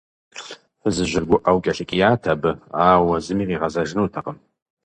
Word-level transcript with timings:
Фызыжьыр 0.81 1.25
гуӀэу 1.29 1.59
кӀэлъыкӀият 1.63 2.23
абы, 2.33 2.51
ауэ 2.89 3.15
зыми 3.25 3.45
къигъэзэжынутэкъым. 3.49 4.37